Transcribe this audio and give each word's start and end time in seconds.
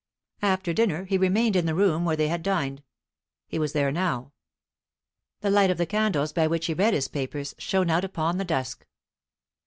After 0.41 0.73
dinner 0.73 1.03
he 1.03 1.15
remained 1.19 1.55
in 1.55 1.67
the 1.67 1.75
room 1.75 2.05
where 2.05 2.15
they 2.15 2.27
had 2.27 2.41
dined. 2.41 2.81
He 3.45 3.59
was 3.59 3.73
there 3.73 3.91
now. 3.91 4.31
The 5.41 5.51
light 5.51 5.69
of 5.69 5.77
the 5.77 5.85
candles, 5.85 6.33
by 6.33 6.47
which 6.47 6.65
he 6.65 6.73
read 6.73 6.95
his 6.95 7.07
papers, 7.07 7.53
shone 7.59 7.91
out 7.91 8.03
upon 8.03 8.39
the 8.39 8.45
dusk. 8.45 8.87